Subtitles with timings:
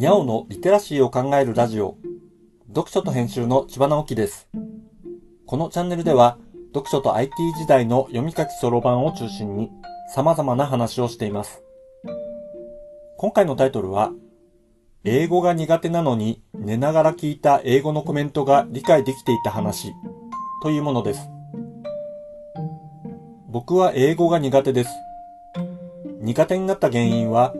[0.00, 1.98] にゃおのリテラシーを考えるラジオ。
[2.68, 4.48] 読書と編集の千葉直樹です。
[5.44, 6.38] このチャンネルでは、
[6.72, 9.70] 読書と IT 時代の読み書きそろばんを中心に
[10.14, 11.62] 様々な話をしています。
[13.18, 14.10] 今回のタイトルは、
[15.04, 19.92] 英語が苦手なのに寝ながら聞いた英語のコメントが理解できていた話
[20.62, 21.28] というものです。
[23.50, 24.90] 僕は英語が苦手です。
[26.22, 27.52] 苦手になった原因は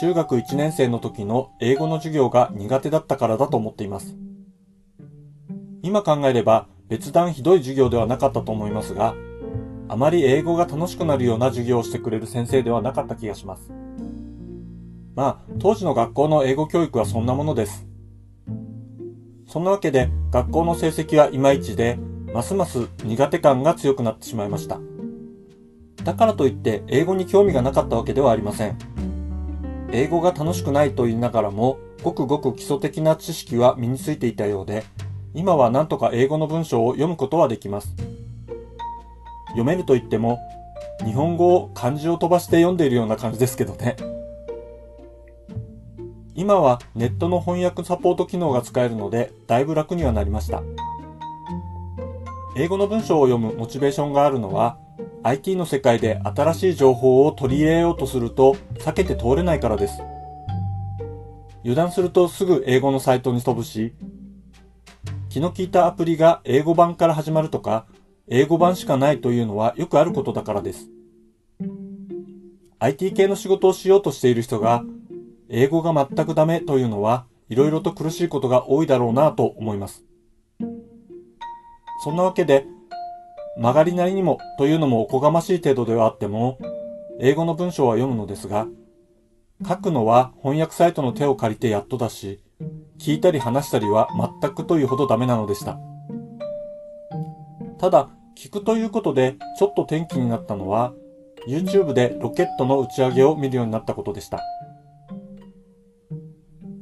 [0.00, 4.16] 中学1年生の時の英語の授業が苦手だったからだと思っています。
[5.82, 9.14] 今考えれば別段ひどい授業ではなかったと思いますが、
[9.88, 13.70] あまり英語が楽しくなるような授業をしてくれる先生ではなかった気がします。
[15.14, 17.86] まあ、当時の学校の英語教育はそんなものです。
[19.46, 21.98] そんなわけで、学校の成績はいまいちで、
[22.32, 24.80] ますます苦手感が強くなってしまいました。
[26.02, 28.93] だからといって英語に興味がなかったわけではありません。
[29.94, 34.82] 英語が楽しくないと言いながらも、ごくごく基礎的な知識は身についていたようで、
[35.34, 37.94] 今は何とか英語の文章を読むことはできます。
[39.50, 40.40] 読めると言っても、
[41.04, 43.94] 日本語を漢字を飛ばして読んでいるような感じですけどね。
[46.34, 50.64] 今はネットの翻訳サポート機能が使えるので、だいぶ楽にはなりました。
[52.56, 54.76] 英語の文章を読むモチベーションがあるのは、
[55.26, 60.02] IT の世界で新しい情報を取り入れようとすると避けて通れないからです。
[61.60, 63.94] 油断するとすぐ英語のサイトに飛ぶし、
[65.30, 67.86] 気の利いたアプリが英語版から始まるとか、
[68.28, 70.90] 英語版しかないというのはよくあることだからです。
[72.78, 74.84] IT 系の仕事をしようとしている人が、
[75.48, 80.04] 英語が全くダメというのは、いろいろと苦しいことが多いだろうなと思います。
[82.02, 82.66] そんなわけで、
[83.56, 86.58] 曲がりなりにもというのもおこがましい程度ではあっても、
[87.20, 88.66] 英語の文章は読むのですが、
[89.66, 92.42] 書くのは翻訳サイトの手を借りてやっとだし、
[92.98, 94.08] 聞いたり話したりは
[94.40, 95.78] 全くというほどダメなのでした。
[97.78, 100.92] ただ、聞くということでちょっと転機になったのは、
[101.46, 104.40] YouTube でロケットの打ち上げを見るようになったことでした。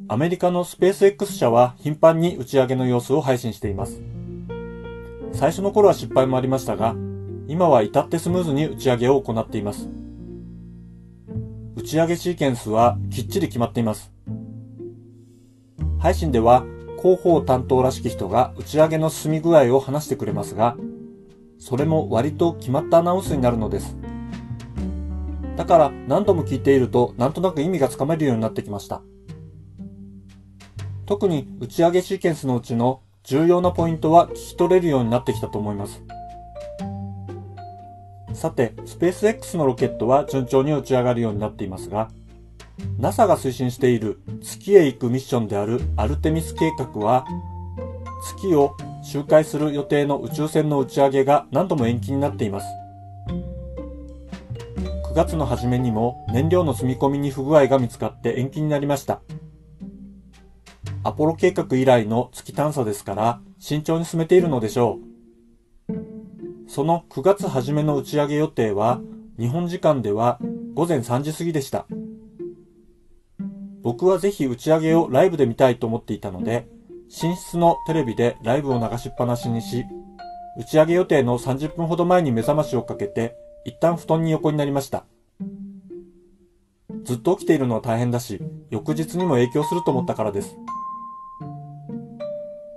[0.09, 4.01] アメリカのスペース X 社は頻繁に打ち上げの様子を配信しています。
[5.33, 6.95] 最初の頃は失敗もありましたが、
[7.49, 9.89] 今は至ってスムーズに打ち上げを行っています。
[11.75, 14.13] 打ち上げシーケンスはきっちり決まっています。
[15.99, 16.65] 配信では
[17.01, 20.77] 広報担当らしき人が打ち上げの進み具合を話してくれますが、
[21.59, 23.97] それも割と決まったアナウンスになるのです。
[25.57, 29.03] だから何度も聞いているとなんとなく意味がつかめるようになってきました。
[31.07, 36.03] 特に打ち上げシーケンスのうちの重要なポイントは聞き取れるようになってきたと思います。
[38.35, 42.09] さて、スペース X のロケットは順調に打ち上がるようになっていますが、
[42.99, 47.25] NASA が推進している月へ行くミッションであるアルテミス計画は、
[48.25, 52.67] 月を周回する予定の宇宙船の打ち上げが何度も延期になっています。
[55.13, 59.21] 9月の初めにも燃料の積み込みに不具合が見つかって延期になりました。
[61.05, 64.99] アポロ計画以来の月探査ですから慎重に進めているのでしょ
[65.89, 66.71] う。
[66.71, 69.01] その9月初めの打ち上げ予定は
[69.39, 70.39] 日本時間では
[70.75, 71.87] 午前3時過ぎでした。
[73.83, 76.69] 僕はぜひ打ち上げをライブで見たいと思っていたので、
[77.23, 79.85] 寝室のテレビでライブを流しっぱなしにし、
[80.57, 85.05] 打ち上げ予定の30分ほど前に目覚ましをかけて、一旦布団に横になりました。
[87.05, 90.57] ずっと起きているのは大変だし、翌日にも影響すると思ったからです。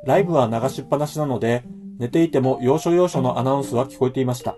[0.05, 1.63] ライブは流しっぱなしなので、
[1.97, 4.55] 寝ていても要所要所のアナウンスは聞こえていました。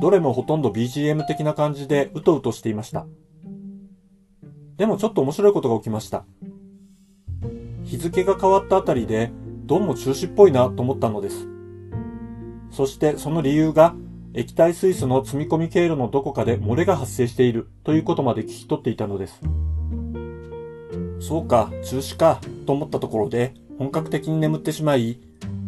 [0.00, 3.06] どれもほとんど BGM 的な感じでうとうとしていました。
[4.78, 6.24] でもちょっと面白いことが起きました。
[7.84, 9.30] 日付が変わったあたりで、
[9.66, 11.46] どうも中止っぽいなと思ったのです。
[12.70, 13.94] そしてその理由が、
[14.32, 19.40] 液体水素の積み込み経路のどこかで漏れが発生しているということまで聞き取っていたのです。
[21.20, 25.18] そうか、中止か、と思ったところで、本格的に眠ってしまい、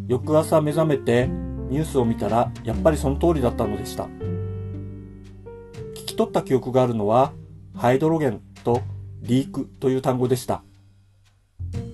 [0.07, 1.27] 翌朝目覚めて
[1.71, 4.05] ニュースを見たら、やっぱりその通りだったのでした。
[4.05, 7.33] 聞き取った記憶があるのは、
[7.75, 8.81] ハイドロゲンと
[9.23, 10.63] リークという単語でした。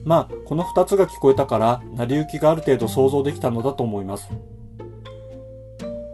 [0.04, 4.28] まあ、この二つが聞こえたから、成り行きがある程度想像できたのだと思います。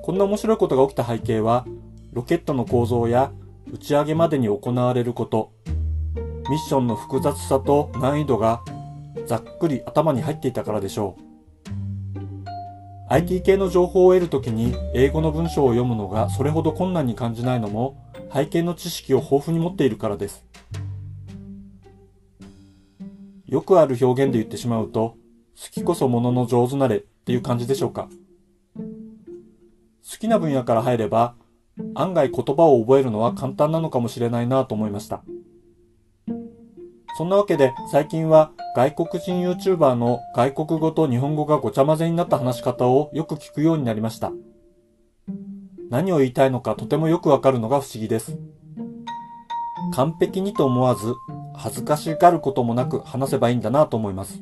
[0.02, 1.66] こんな面白いことが起きた背景は、
[2.12, 3.32] ロケットの構造や
[3.72, 5.50] 打ち上げまでに行われること、
[6.48, 8.62] ミッションの複雑さと難易度が
[9.28, 11.22] ざっくり頭に入っていたからでしょう。
[13.10, 17.96] IT 系の情報を得るときに英語の文章を読むのがそれほど困難に感じないのも
[18.32, 20.44] 背景の知識を豊富に持っているからです。
[23.46, 25.16] よくある表現で言ってしまうと、
[25.56, 28.08] 好きこそものの上手なれっていう感じでしょうか。
[28.76, 28.84] 好
[30.18, 31.34] きな分野から入れば、
[31.94, 35.22] 案外言葉を覚えるのは簡単なのかもしれないなと思いました。
[37.18, 44.30] そんなわけで最近は外国人 YouTuber の外国語と日本語がごちゃ混ぜになった話し方をよく聞くようになりました。
[45.90, 48.38] 何を言いたいのかとてもよくわかるのが不思議です。
[49.94, 51.12] 完璧にと思わず、
[51.56, 54.40] 恥ずかしがることもなく話せばいいんだなと思います。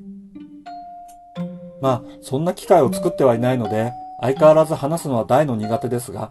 [1.80, 6.30] まあ、そんな機会を作ってはいないので、相変わらず話すのは大の苦手ですが、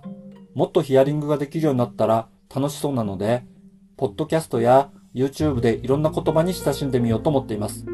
[0.54, 3.44] もっとヒアリングができるようになったら楽しそうなので、
[3.98, 7.86] ポッドキャストや YouTube でいろんな言葉に親しんでみようと思っています。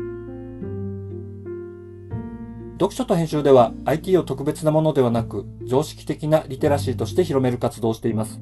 [2.74, 8.42] 読書と編集では IT を特別なものではなく常識的なリテラシーとして広める活動をしています。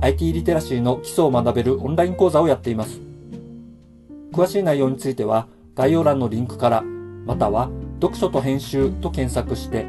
[0.00, 3.00] IT リテラシーの基礎を学べるオンライン講座をやっています。
[4.32, 6.82] 詳しい内容については概要欄のリンクから、
[7.26, 9.84] または読書と編集と検索して、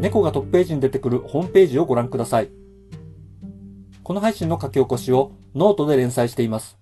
[0.00, 2.50] 猫がトップページに出てくるホームページをご覧ください。
[4.02, 6.81] この配信の書き起こしをノートで連載しています。